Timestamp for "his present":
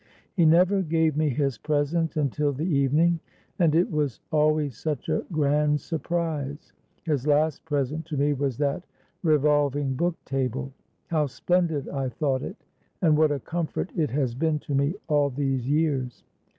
1.29-2.17